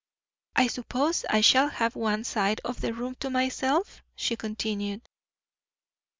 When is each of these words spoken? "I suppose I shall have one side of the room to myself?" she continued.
"I 0.55 0.65
suppose 0.65 1.25
I 1.29 1.41
shall 1.41 1.67
have 1.69 1.95
one 1.95 2.23
side 2.23 2.59
of 2.65 2.81
the 2.81 2.91
room 2.91 3.13
to 3.19 3.29
myself?" 3.29 4.01
she 4.15 4.35
continued. 4.35 5.03